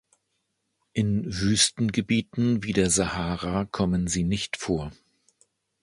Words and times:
In 0.93 1.25
Wüstengebieten 1.27 2.63
wie 2.63 2.73
der 2.73 2.89
Sahara 2.89 3.65
kommen 3.65 4.07
sie 4.07 4.23
nicht 4.23 4.57
vor. 4.57 4.91